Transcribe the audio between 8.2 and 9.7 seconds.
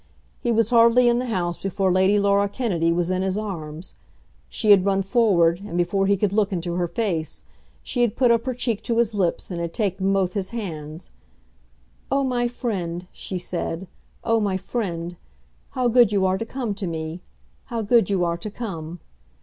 up her cheek to his lips and